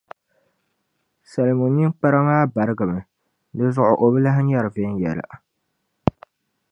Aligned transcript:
Salmu 1.31 1.65
ninkpara 1.75 2.19
maa 2.27 2.45
barigi 2.53 2.85
mi, 2.91 3.01
di 3.55 3.65
zuɣu 3.75 3.93
o 4.03 4.05
bi 4.13 4.19
lahi 4.23 4.41
nyɛri 4.43 4.69
viɛnyɛla. 4.75 5.35